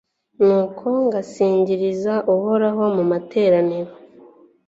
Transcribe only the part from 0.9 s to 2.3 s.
ngasingiriza